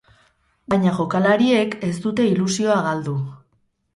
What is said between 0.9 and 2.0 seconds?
jokalariek ez